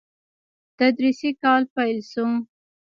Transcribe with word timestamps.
تدريسي 0.77 1.29
کال 1.41 1.61
پيل 1.75 1.97
شو. 2.11 2.27